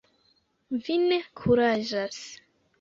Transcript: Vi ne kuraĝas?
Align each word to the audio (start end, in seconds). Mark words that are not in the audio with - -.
Vi 0.87 0.97
ne 1.03 1.21
kuraĝas? 1.43 2.21